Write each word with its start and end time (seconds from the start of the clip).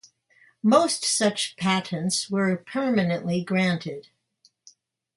Most 0.63 1.05
such 1.05 1.55
patents 1.57 2.27
were 2.27 2.57
permanently 2.57 3.43
granted. 3.43 4.07